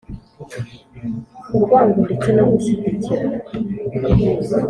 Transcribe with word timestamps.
urwango, 1.55 1.99
ndetse 2.05 2.29
no 2.35 2.43
gushyigikira 2.49 3.25